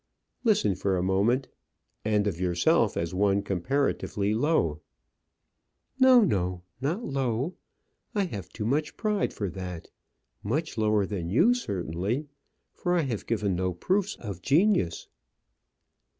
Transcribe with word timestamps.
"Listen 0.43 0.73
for 0.73 0.97
a 0.97 1.03
moment 1.03 1.47
and 2.03 2.25
of 2.25 2.39
yourself 2.39 2.97
as 2.97 3.13
one 3.13 3.43
comparatively 3.43 4.33
low." 4.33 4.81
"No, 5.99 6.21
no, 6.23 6.63
not 6.81 7.03
low; 7.05 7.53
I 8.15 8.23
have 8.25 8.49
too 8.49 8.65
much 8.65 8.97
pride 8.97 9.31
for 9.31 9.47
that; 9.51 9.91
much 10.41 10.75
lower 10.75 11.05
than 11.05 11.29
you, 11.29 11.53
certainly, 11.53 12.25
for 12.73 12.95
I 12.95 13.01
have 13.01 13.27
given 13.27 13.55
no 13.55 13.75
proofs 13.75 14.15
of 14.15 14.41
genius." 14.41 15.07